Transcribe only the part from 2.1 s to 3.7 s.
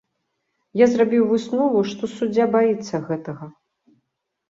суддзя баіцца гэтага.